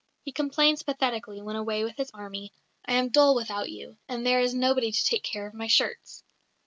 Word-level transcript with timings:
He 0.23 0.31
complains 0.31 0.81
pathetically, 0.81 1.43
when 1.43 1.55
away 1.55 1.83
with 1.83 1.95
his 1.97 2.09
army, 2.11 2.51
"I 2.85 2.93
am 2.93 3.09
dull 3.09 3.35
without 3.35 3.69
you 3.69 3.99
and 4.09 4.25
there 4.25 4.41
is 4.41 4.51
nobody 4.55 4.91
to 4.91 5.05
take 5.05 5.21
care 5.23 5.45
of 5.45 5.53
my 5.53 5.67
shirts." 5.67 6.23